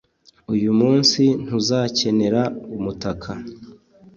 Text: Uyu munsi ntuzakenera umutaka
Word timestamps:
Uyu 0.53 0.71
munsi 0.79 1.21
ntuzakenera 1.43 2.41
umutaka 2.75 3.31